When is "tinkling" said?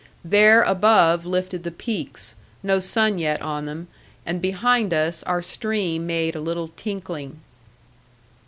6.69-7.39